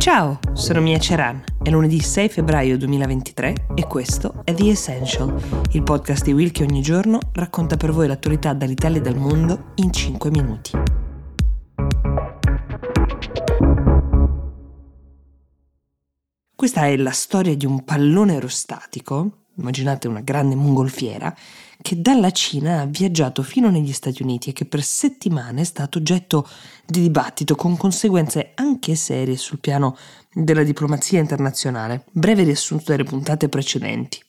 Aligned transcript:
Ciao, 0.00 0.38
sono 0.54 0.80
Mia 0.80 0.98
Ceran. 0.98 1.44
È 1.62 1.68
lunedì 1.68 2.00
6 2.00 2.30
febbraio 2.30 2.78
2023 2.78 3.66
e 3.74 3.86
questo 3.86 4.40
è 4.44 4.54
The 4.54 4.70
Essential, 4.70 5.38
il 5.72 5.82
podcast 5.82 6.24
di 6.24 6.32
Will 6.32 6.52
che 6.52 6.62
ogni 6.62 6.80
giorno 6.80 7.18
racconta 7.34 7.76
per 7.76 7.92
voi 7.92 8.06
l'attualità 8.06 8.54
dall'Italia 8.54 8.96
e 8.96 9.02
dal 9.02 9.18
mondo 9.18 9.72
in 9.74 9.92
5 9.92 10.30
minuti. 10.30 10.70
Questa 16.56 16.86
è 16.86 16.96
la 16.96 17.10
storia 17.10 17.54
di 17.54 17.66
un 17.66 17.84
pallone 17.84 18.32
aerostatico 18.32 19.48
immaginate 19.60 20.08
una 20.08 20.20
grande 20.20 20.54
mongolfiera, 20.54 21.34
che 21.82 22.00
dalla 22.00 22.30
Cina 22.30 22.80
ha 22.80 22.86
viaggiato 22.86 23.42
fino 23.42 23.70
negli 23.70 23.92
Stati 23.92 24.22
Uniti 24.22 24.50
e 24.50 24.52
che 24.52 24.66
per 24.66 24.82
settimane 24.82 25.62
è 25.62 25.64
stato 25.64 25.98
oggetto 25.98 26.46
di 26.84 27.00
dibattito 27.00 27.54
con 27.54 27.76
conseguenze 27.76 28.52
anche 28.54 28.94
serie 28.94 29.36
sul 29.36 29.60
piano 29.60 29.96
della 30.32 30.62
diplomazia 30.62 31.20
internazionale. 31.20 32.04
Breve 32.10 32.44
riassunto 32.44 32.90
delle 32.90 33.04
puntate 33.04 33.48
precedenti. 33.48 34.20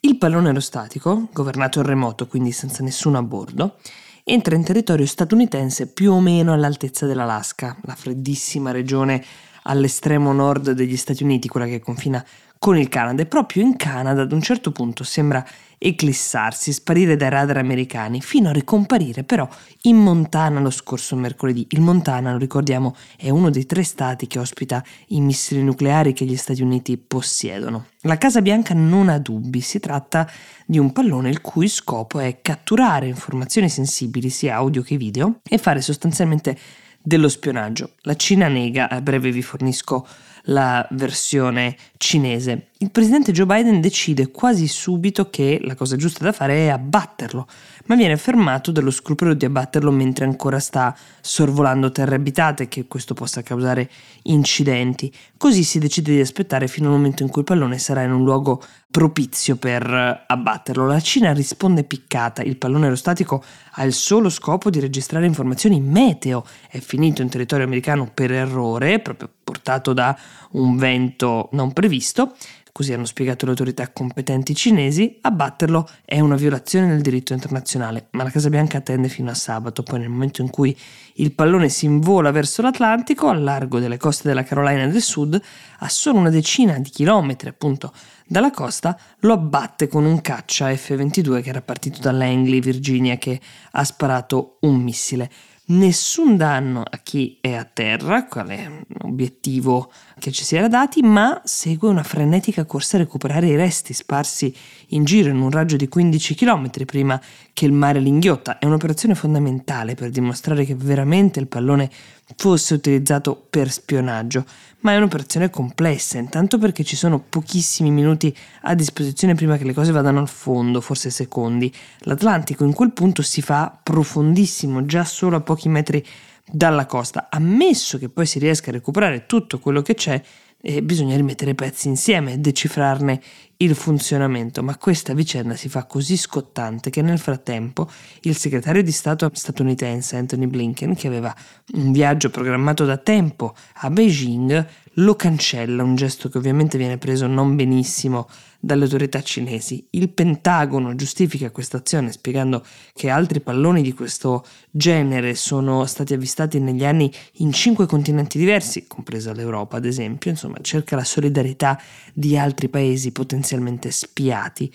Il 0.00 0.18
pallone 0.18 0.48
aerostatico, 0.48 1.28
governato 1.32 1.80
in 1.80 1.86
remoto, 1.86 2.26
quindi 2.26 2.52
senza 2.52 2.82
nessuno 2.82 3.18
a 3.18 3.22
bordo, 3.22 3.76
entra 4.24 4.54
in 4.54 4.64
territorio 4.64 5.04
statunitense 5.04 5.88
più 5.88 6.12
o 6.12 6.20
meno 6.20 6.52
all'altezza 6.52 7.06
dell'Alaska, 7.06 7.76
la 7.82 7.94
freddissima 7.94 8.70
regione 8.70 9.22
all'estremo 9.64 10.32
nord 10.32 10.70
degli 10.70 10.96
Stati 10.96 11.22
Uniti, 11.22 11.48
quella 11.48 11.66
che 11.66 11.80
confina 11.80 12.24
con 12.60 12.76
il 12.76 12.90
Canada 12.90 13.22
e 13.22 13.26
proprio 13.26 13.62
in 13.62 13.74
Canada 13.74 14.20
ad 14.20 14.32
un 14.32 14.42
certo 14.42 14.70
punto 14.70 15.02
sembra 15.02 15.42
eclissarsi, 15.78 16.74
sparire 16.74 17.16
dai 17.16 17.30
radar 17.30 17.56
americani, 17.56 18.20
fino 18.20 18.50
a 18.50 18.52
ricomparire 18.52 19.24
però 19.24 19.48
in 19.84 19.96
Montana 19.96 20.60
lo 20.60 20.68
scorso 20.68 21.16
mercoledì. 21.16 21.66
Il 21.70 21.80
Montana, 21.80 22.32
lo 22.32 22.36
ricordiamo, 22.36 22.94
è 23.16 23.30
uno 23.30 23.48
dei 23.48 23.64
tre 23.64 23.82
stati 23.82 24.26
che 24.26 24.38
ospita 24.38 24.84
i 25.06 25.22
missili 25.22 25.62
nucleari 25.62 26.12
che 26.12 26.26
gli 26.26 26.36
Stati 26.36 26.60
Uniti 26.60 26.98
possiedono. 26.98 27.86
La 28.02 28.18
Casa 28.18 28.42
Bianca 28.42 28.74
non 28.74 29.08
ha 29.08 29.18
dubbi, 29.18 29.62
si 29.62 29.80
tratta 29.80 30.30
di 30.66 30.78
un 30.78 30.92
pallone 30.92 31.30
il 31.30 31.40
cui 31.40 31.66
scopo 31.66 32.18
è 32.18 32.42
catturare 32.42 33.06
informazioni 33.06 33.70
sensibili, 33.70 34.28
sia 34.28 34.56
audio 34.56 34.82
che 34.82 34.98
video, 34.98 35.40
e 35.48 35.56
fare 35.56 35.80
sostanzialmente 35.80 36.58
dello 37.00 37.30
spionaggio. 37.30 37.92
La 38.02 38.16
Cina 38.16 38.48
nega, 38.48 38.90
a 38.90 39.00
breve 39.00 39.30
vi 39.30 39.40
fornisco 39.40 40.06
la 40.44 40.86
versione 40.90 41.76
cinese. 41.98 42.69
Il 42.82 42.90
presidente 42.90 43.32
Joe 43.32 43.44
Biden 43.44 43.82
decide 43.82 44.30
quasi 44.30 44.66
subito 44.66 45.28
che 45.28 45.60
la 45.62 45.74
cosa 45.74 45.96
giusta 45.96 46.24
da 46.24 46.32
fare 46.32 46.64
è 46.64 46.68
abbatterlo, 46.68 47.46
ma 47.84 47.94
viene 47.94 48.16
fermato 48.16 48.70
dallo 48.70 48.90
scrupolo 48.90 49.34
di 49.34 49.44
abbatterlo 49.44 49.90
mentre 49.90 50.24
ancora 50.24 50.58
sta 50.58 50.96
sorvolando 51.20 51.92
terre 51.92 52.14
abitate, 52.14 52.68
che 52.68 52.86
questo 52.86 53.12
possa 53.12 53.42
causare 53.42 53.90
incidenti. 54.22 55.12
Così 55.36 55.62
si 55.62 55.78
decide 55.78 56.14
di 56.14 56.20
aspettare 56.20 56.68
fino 56.68 56.86
al 56.86 56.94
momento 56.94 57.22
in 57.22 57.28
cui 57.28 57.42
il 57.42 57.46
pallone 57.46 57.76
sarà 57.76 58.02
in 58.02 58.12
un 58.12 58.24
luogo 58.24 58.62
propizio 58.90 59.56
per 59.56 60.24
abbatterlo. 60.26 60.86
La 60.86 61.00
Cina 61.00 61.34
risponde 61.34 61.84
piccata, 61.84 62.40
il 62.40 62.56
pallone 62.56 62.84
aerostatico 62.84 63.44
ha 63.72 63.84
il 63.84 63.92
solo 63.92 64.30
scopo 64.30 64.70
di 64.70 64.80
registrare 64.80 65.26
informazioni 65.26 65.82
meteo, 65.82 66.46
è 66.70 66.78
finito 66.78 67.20
in 67.20 67.28
territorio 67.28 67.66
americano 67.66 68.10
per 68.12 68.32
errore, 68.32 69.00
proprio 69.00 69.28
portato 69.44 69.92
da 69.92 70.18
un 70.52 70.76
vento 70.78 71.50
non 71.52 71.72
previsto, 71.72 72.34
così 72.80 72.94
hanno 72.94 73.04
spiegato 73.04 73.44
le 73.44 73.50
autorità 73.50 73.90
competenti 73.92 74.54
cinesi, 74.54 75.18
abbatterlo 75.20 75.86
è 76.02 76.18
una 76.18 76.36
violazione 76.36 76.88
del 76.88 77.02
diritto 77.02 77.34
internazionale, 77.34 78.06
ma 78.12 78.22
la 78.22 78.30
Casa 78.30 78.48
Bianca 78.48 78.78
attende 78.78 79.10
fino 79.10 79.28
a 79.28 79.34
sabato, 79.34 79.82
poi 79.82 79.98
nel 79.98 80.08
momento 80.08 80.40
in 80.40 80.48
cui 80.48 80.74
il 81.16 81.32
pallone 81.32 81.68
si 81.68 81.84
invola 81.84 82.30
verso 82.30 82.62
l'Atlantico, 82.62 83.28
al 83.28 83.42
largo 83.42 83.80
delle 83.80 83.98
coste 83.98 84.28
della 84.28 84.44
Carolina 84.44 84.86
del 84.86 85.02
Sud, 85.02 85.38
a 85.80 85.88
solo 85.90 86.20
una 86.20 86.30
decina 86.30 86.78
di 86.78 86.88
chilometri 86.88 87.50
appunto 87.50 87.92
dalla 88.26 88.50
costa, 88.50 88.98
lo 89.18 89.34
abbatte 89.34 89.86
con 89.86 90.06
un 90.06 90.22
caccia 90.22 90.74
F-22 90.74 91.42
che 91.42 91.50
era 91.50 91.60
partito 91.60 92.00
da 92.00 92.12
Langley, 92.12 92.60
Virginia, 92.60 93.18
che 93.18 93.38
ha 93.72 93.84
sparato 93.84 94.56
un 94.60 94.80
missile 94.80 95.30
nessun 95.70 96.36
danno 96.36 96.82
a 96.88 96.98
chi 96.98 97.38
è 97.40 97.52
a 97.52 97.64
terra, 97.64 98.26
quale 98.26 98.86
obiettivo 99.02 99.90
che 100.18 100.30
ci 100.30 100.44
si 100.44 100.56
era 100.56 100.68
dati, 100.68 101.02
ma 101.02 101.40
segue 101.44 101.88
una 101.88 102.02
frenetica 102.02 102.64
corsa 102.64 102.96
a 102.96 103.00
recuperare 103.00 103.48
i 103.48 103.56
resti 103.56 103.92
sparsi 103.92 104.54
in 104.88 105.04
giro 105.04 105.30
in 105.30 105.40
un 105.40 105.50
raggio 105.50 105.76
di 105.76 105.88
15 105.88 106.34
km 106.34 106.70
prima 106.84 107.20
che 107.52 107.66
il 107.66 107.72
mare 107.72 108.00
li 108.00 108.08
inghiotta. 108.08 108.58
È 108.58 108.66
un'operazione 108.66 109.14
fondamentale 109.14 109.94
per 109.94 110.10
dimostrare 110.10 110.64
che 110.64 110.74
veramente 110.74 111.40
il 111.40 111.46
pallone 111.46 111.90
fosse 112.36 112.74
utilizzato 112.74 113.46
per 113.50 113.70
spionaggio, 113.70 114.44
ma 114.80 114.92
è 114.92 114.96
un'operazione 114.96 115.50
complessa, 115.50 116.18
intanto 116.18 116.58
perché 116.58 116.84
ci 116.84 116.96
sono 116.96 117.18
pochissimi 117.20 117.90
minuti 117.90 118.34
a 118.62 118.74
disposizione 118.74 119.34
prima 119.34 119.56
che 119.56 119.64
le 119.64 119.74
cose 119.74 119.92
vadano 119.92 120.20
al 120.20 120.28
fondo, 120.28 120.80
forse 120.80 121.10
secondi. 121.10 121.72
L'Atlantico 122.00 122.64
in 122.64 122.72
quel 122.72 122.92
punto 122.92 123.22
si 123.22 123.42
fa 123.42 123.78
profondissimo, 123.82 124.86
già 124.86 125.04
solo 125.04 125.36
a 125.36 125.40
pochi 125.40 125.68
metri 125.68 126.04
dalla 126.50 126.86
costa, 126.86 127.28
ammesso 127.30 127.98
che 127.98 128.08
poi 128.08 128.26
si 128.26 128.38
riesca 128.38 128.70
a 128.70 128.72
recuperare 128.72 129.26
tutto 129.26 129.58
quello 129.58 129.82
che 129.82 129.94
c'è, 129.94 130.20
e 130.62 130.82
bisogna 130.82 131.16
rimettere 131.16 131.52
i 131.52 131.54
pezzi 131.54 131.88
insieme 131.88 132.38
decifrarne 132.38 133.20
il 133.62 133.74
funzionamento, 133.74 134.62
ma 134.62 134.76
questa 134.76 135.12
vicenda 135.12 135.54
si 135.54 135.68
fa 135.68 135.84
così 135.84 136.16
scottante 136.16 136.88
che 136.88 137.02
nel 137.02 137.18
frattempo 137.18 137.88
il 138.22 138.36
segretario 138.36 138.82
di 138.82 138.92
Stato 138.92 139.30
statunitense 139.32 140.16
Anthony 140.16 140.46
Blinken, 140.46 140.94
che 140.94 141.06
aveva 141.06 141.34
un 141.74 141.92
viaggio 141.92 142.30
programmato 142.30 142.84
da 142.86 142.96
tempo 142.96 143.54
a 143.74 143.90
Beijing, 143.90 144.66
lo 144.94 145.14
cancella, 145.14 145.82
un 145.82 145.94
gesto 145.94 146.28
che 146.28 146.38
ovviamente 146.38 146.78
viene 146.78 146.98
preso 146.98 147.26
non 147.26 147.54
benissimo 147.54 148.28
dalle 148.58 148.84
autorità 148.84 149.22
cinesi. 149.22 149.86
Il 149.90 150.10
Pentagono 150.10 150.94
giustifica 150.94 151.50
questa 151.50 151.78
azione 151.78 152.12
spiegando 152.12 152.64
che 152.92 153.08
altri 153.08 153.40
palloni 153.40 153.82
di 153.82 153.94
questo 153.94 154.44
genere 154.70 155.34
sono 155.34 155.86
stati 155.86 156.12
avvistati 156.12 156.58
negli 156.58 156.84
anni 156.84 157.10
in 157.34 157.52
cinque 157.52 157.86
continenti 157.86 158.36
diversi, 158.36 158.86
compresa 158.86 159.32
l'Europa 159.32 159.76
ad 159.76 159.86
esempio, 159.86 160.30
insomma 160.30 160.58
cerca 160.60 160.96
la 160.96 161.04
solidarietà 161.04 161.80
di 162.12 162.36
altri 162.36 162.68
paesi 162.68 163.12
potenzialmente 163.12 163.49
spiati. 163.90 164.72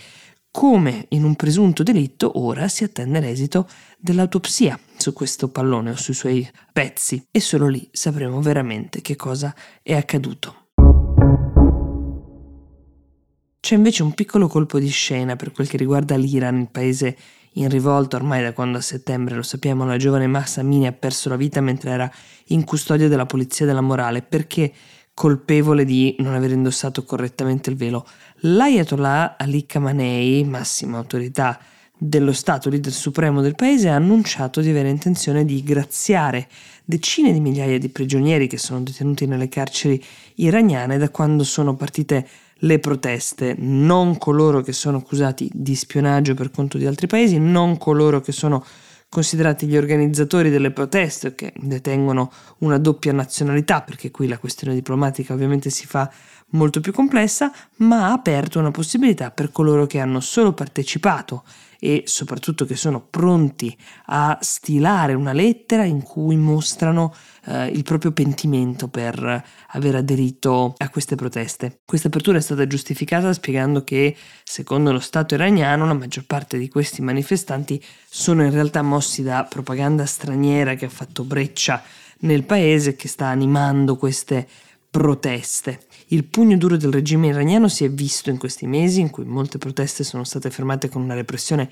Come 0.52 1.08
in 1.10 1.24
un 1.24 1.36
presunto 1.36 1.84
delitto, 1.84 2.40
ora 2.40 2.68
si 2.68 2.84
attende 2.84 3.20
l'esito 3.20 3.68
dell'autopsia 3.98 4.80
su 4.98 5.12
questo 5.12 5.50
pallone 5.50 5.92
o 5.92 5.96
sui 5.96 6.14
suoi 6.14 6.50
pezzi 6.72 7.28
e 7.30 7.40
solo 7.42 7.68
lì 7.68 7.88
sapremo 7.92 8.42
veramente 8.42 9.02
che 9.02 9.16
cosa 9.16 9.54
è 9.82 9.94
accaduto. 9.94 10.68
C'è 13.60 13.76
invece 13.76 14.04
un 14.04 14.14
piccolo 14.14 14.48
colpo 14.48 14.80
di 14.80 14.90
scena 14.90 15.36
per 15.36 15.52
quel 15.52 15.68
che 15.68 15.76
riguarda 15.76 16.16
l'Iran, 16.16 16.60
il 16.60 16.70
paese 16.70 17.18
in 17.54 17.68
rivolta 17.68 18.16
ormai 18.16 18.44
da 18.44 18.54
quando 18.54 18.78
a 18.78 18.82
settembre, 18.82 19.36
lo 19.36 19.42
sappiamo, 19.42 19.86
la 19.86 19.98
giovane 19.98 20.28
Mahsa 20.28 20.62
Amini 20.62 20.88
ha 20.88 20.92
perso 20.92 21.30
la 21.30 21.36
vita 21.36 21.62
mentre 21.62 21.90
era 21.90 22.12
in 22.48 22.64
custodia 22.64 23.08
della 23.08 23.26
polizia 23.26 23.66
della 23.66 23.82
morale 23.82 24.22
perché 24.22 24.72
colpevole 25.16 25.86
di 25.86 26.16
non 26.20 26.36
aver 26.36 26.52
indossato 26.52 27.04
correttamente 27.04 27.72
il 27.72 27.78
velo. 27.78 28.06
L'Ayatollah 28.42 29.38
Ali 29.40 29.66
Khamenei, 29.66 30.44
massima 30.44 30.98
autorità 30.98 31.58
dello 31.98 32.34
Stato, 32.34 32.70
leader 32.70 32.92
supremo 32.92 33.42
del 33.42 33.56
paese, 33.56 33.88
ha 33.90 33.96
annunciato 33.96 34.60
di 34.60 34.70
avere 34.70 34.90
intenzione 34.90 35.46
di 35.46 35.64
graziare 35.64 36.48
decine 36.84 37.32
di 37.32 37.40
migliaia 37.40 37.80
di 37.80 37.90
prigionieri 37.90 38.48
che 38.48 38.58
sono 38.58 38.82
detenuti 38.82 39.26
nelle 39.26 39.48
carceri 39.48 40.04
iraniane 40.36 40.98
da 40.98 41.10
quando 41.10 41.44
sono 41.44 41.76
partite 41.76 42.28
le 42.60 42.80
proteste, 42.80 43.56
non 43.58 44.18
coloro 44.18 44.62
che 44.62 44.74
sono 44.74 44.98
accusati 44.98 45.50
di 45.52 45.76
spionaggio 45.76 46.34
per 46.34 46.52
conto 46.52 46.78
di 46.78 46.86
altri 46.86 47.08
paesi, 47.08 47.40
non 47.40 47.78
coloro 47.78 48.20
che 48.20 48.34
sono 48.34 48.66
considerati 49.10 49.66
gli 49.68 49.78
organizzatori 49.78 50.50
delle 50.50 50.72
proteste 50.72 51.36
che 51.36 51.54
detengono 51.58 52.32
una 52.60 52.78
doppia 52.78 53.14
nazionalità, 53.14 53.82
perché 53.82 54.12
qui 54.12 54.28
la 54.28 54.38
questione 54.38 54.74
diplomatica 54.74 55.34
ovviamente 55.34 55.70
si 55.70 55.86
fa 55.86 56.12
molto 56.52 56.80
più 56.80 56.92
complessa, 56.92 57.52
ma 57.78 58.08
ha 58.08 58.14
aperto 58.14 58.60
una 58.60 58.72
possibilità 58.72 59.32
per 59.32 59.52
coloro 59.52 59.86
che 59.86 60.00
hanno 60.00 60.20
solo 60.20 60.54
partecipato 60.54 61.44
e 61.80 62.04
soprattutto 62.06 62.66
che 62.66 62.76
sono 62.76 63.00
pronti 63.00 63.76
a 64.08 64.38
stilare 64.42 65.14
una 65.14 65.34
lettera 65.34 65.84
in 65.84 66.02
cui 66.02 66.36
mostrano 66.36 67.14
eh, 67.46 67.68
il 67.68 67.84
proprio 67.84 68.12
pentimento 68.12 68.88
per 68.88 69.44
aver 69.68 69.96
aderito 69.96 70.74
a 70.78 70.90
queste 70.90 71.16
proteste. 71.16 71.82
Questa 71.86 72.08
apertura 72.08 72.38
è 72.38 72.42
stata 72.42 72.66
giustificata 72.66 73.32
spiegando 73.34 73.84
che 73.84 74.16
secondo 74.44 74.92
lo 74.92 75.00
Stato 75.00 75.36
iraniano 75.36 75.86
la 75.86 75.94
maggior 75.94 76.26
parte 76.26 76.58
di 76.58 76.70
questi 76.70 77.04
manifestanti 77.04 77.84
sono 78.10 78.44
in 78.44 78.52
realtà 78.52 78.82
mossi 78.82 79.22
da 79.22 79.44
propaganda 79.44 80.06
straniera 80.06 80.74
che 80.74 80.86
ha 80.86 80.90
fatto 80.90 81.24
breccia 81.24 81.84
nel 82.20 82.44
paese 82.44 82.96
che 82.96 83.08
sta 83.08 83.28
animando 83.28 83.98
queste 83.98 84.48
proteste. 84.90 85.82
Il 86.10 86.26
pugno 86.26 86.56
duro 86.56 86.78
del 86.78 86.92
regime 86.92 87.28
iraniano 87.28 87.68
si 87.68 87.84
è 87.84 87.90
visto 87.90 88.30
in 88.30 88.38
questi 88.38 88.68
mesi 88.68 89.00
in 89.00 89.10
cui 89.10 89.26
molte 89.26 89.58
proteste 89.58 90.04
sono 90.04 90.24
state 90.24 90.52
fermate 90.52 90.88
con 90.88 91.02
una 91.02 91.16
repressione 91.16 91.68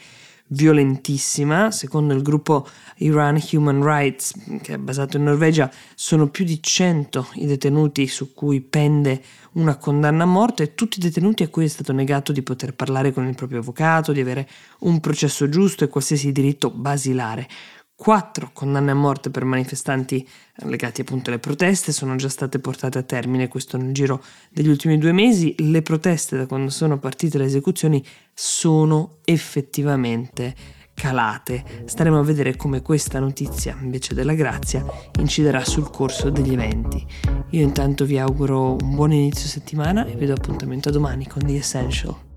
violentissima. 0.47 1.69
Secondo 1.69 2.15
il 2.15 2.24
gruppo 2.24 2.68
Iran 2.97 3.39
Human 3.51 3.83
Rights, 3.83 4.33
che 4.63 4.74
è 4.74 4.77
basato 4.77 5.18
in 5.18 5.25
Norvegia, 5.25 5.71
sono 5.94 6.30
più 6.30 6.45
di 6.45 6.59
100 6.59 7.27
i 7.35 7.45
detenuti 7.45 8.07
su 8.07 8.33
cui 8.33 8.62
pende 8.62 9.21
una 9.53 9.77
condanna 9.77 10.24
a 10.24 10.27
morte 10.27 10.63
e 10.63 10.74
tutti 10.74 10.97
i 10.97 11.01
detenuti 11.01 11.44
a 11.44 11.50
cui 11.50 11.65
è 11.65 11.69
stato 11.69 11.94
negato 11.94 12.31
di 12.31 12.41
poter 12.41 12.74
parlare 12.74 13.13
con 13.13 13.27
il 13.27 13.36
proprio 13.36 13.59
avvocato, 13.59 14.12
di 14.13 14.21
avere 14.21 14.50
un 14.79 15.00
processo 15.00 15.47
giusto 15.47 15.83
e 15.83 15.89
qualsiasi 15.89 16.31
diritto 16.31 16.71
basilare. 16.71 17.47
Quattro 17.95 18.49
condanne 18.53 18.91
a 18.91 18.95
morte 18.95 19.29
per 19.29 19.45
manifestanti 19.45 20.27
legati 20.63 21.01
appunto 21.01 21.29
alle 21.29 21.39
proteste 21.39 21.91
sono 21.91 22.15
già 22.15 22.27
state 22.27 22.59
portate 22.59 22.97
a 22.97 23.03
termine, 23.03 23.47
questo 23.47 23.77
nel 23.77 23.93
giro 23.93 24.21
degli 24.49 24.67
ultimi 24.67 24.97
due 24.97 25.11
mesi. 25.11 25.55
Le 25.59 25.81
proteste 25.81 26.35
da 26.35 26.47
quando 26.47 26.71
sono 26.71 26.97
partite 26.97 27.37
le 27.37 27.45
esecuzioni 27.45 28.03
sono 28.33 29.19
effettivamente 29.23 30.55
calate. 30.93 31.63
Staremo 31.85 32.19
a 32.19 32.23
vedere 32.23 32.55
come 32.55 32.81
questa 32.81 33.19
notizia, 33.19 33.77
invece 33.79 34.13
della 34.13 34.33
grazia, 34.33 34.83
inciderà 35.19 35.63
sul 35.63 35.89
corso 35.89 36.29
degli 36.29 36.53
eventi. 36.53 37.05
Io 37.51 37.61
intanto 37.61 38.05
vi 38.05 38.17
auguro 38.17 38.75
un 38.81 38.95
buon 38.95 39.11
inizio 39.13 39.47
settimana 39.47 40.05
e 40.05 40.15
vi 40.15 40.25
do 40.25 40.33
appuntamento 40.33 40.89
domani 40.89 41.27
con 41.27 41.45
The 41.45 41.55
Essential. 41.55 42.32